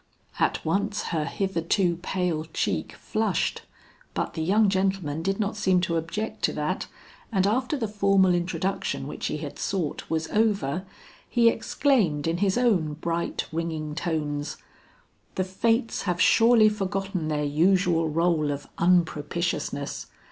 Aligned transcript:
At 0.39 0.65
once 0.65 1.03
her 1.13 1.25
hitherto 1.25 1.97
pale 1.97 2.45
cheek 2.55 2.93
flushed, 2.95 3.61
but 4.15 4.33
the 4.33 4.41
young 4.41 4.67
gentleman 4.67 5.21
did 5.21 5.39
not 5.39 5.55
seem 5.55 5.79
to 5.81 5.95
object 5.95 6.41
to 6.45 6.53
that, 6.53 6.87
and 7.31 7.45
after 7.45 7.77
the 7.77 7.87
formal 7.87 8.33
introduction 8.33 9.05
which 9.05 9.27
he 9.27 9.37
had 9.37 9.59
sought 9.59 10.09
was 10.09 10.27
over, 10.29 10.85
he 11.29 11.49
exclaimed 11.49 12.25
in 12.25 12.37
his 12.37 12.57
own 12.57 12.93
bright 12.95 13.45
ringing 13.51 13.93
tones, 13.93 14.57
"The 15.35 15.43
fates 15.43 16.01
have 16.01 16.19
surely 16.19 16.67
forgotten 16.67 17.27
their 17.27 17.43
usual 17.43 18.09
rôle 18.11 18.51
of 18.51 18.65
unpropitiousness. 18.79 20.07